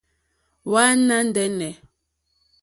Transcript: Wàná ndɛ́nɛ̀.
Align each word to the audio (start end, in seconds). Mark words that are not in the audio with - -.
Wàná 0.71 1.15
ndɛ́nɛ̀. 1.27 1.71